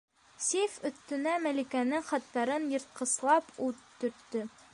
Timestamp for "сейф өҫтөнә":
0.43-1.35